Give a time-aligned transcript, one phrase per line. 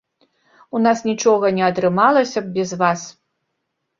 [0.77, 3.01] У нас нічога не атрымалася б без вас.